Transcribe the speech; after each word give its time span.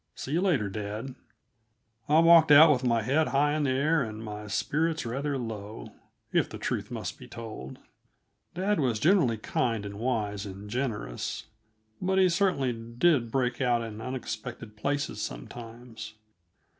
See 0.15 0.31
you 0.31 0.41
later, 0.41 0.67
dad." 0.67 1.13
I 2.09 2.17
walked 2.21 2.51
out 2.51 2.71
with 2.71 2.83
my 2.83 3.03
head 3.03 3.27
high 3.27 3.53
in 3.53 3.61
the 3.61 3.69
air 3.69 4.01
and 4.01 4.23
my 4.23 4.47
spirits 4.47 5.05
rather 5.05 5.37
low, 5.37 5.91
if 6.33 6.49
the 6.49 6.57
truth 6.57 6.89
must 6.89 7.19
be 7.19 7.27
told. 7.27 7.77
Dad 8.55 8.79
was 8.79 8.99
generally 8.99 9.37
kind 9.37 9.85
and 9.85 9.99
wise 9.99 10.43
and 10.43 10.71
generous, 10.71 11.43
but 12.01 12.17
he 12.17 12.29
certainly 12.29 12.73
did 12.73 13.29
break 13.29 13.61
out 13.61 13.83
in 13.83 14.01
unexpected 14.01 14.75
places 14.75 15.21
sometimes. 15.21 16.15